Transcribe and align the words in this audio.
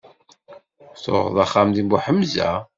Tuɣeḍ 1.01 1.37
axxam 1.43 1.69
deg 1.73 1.87
Buḥemza? 1.89 2.49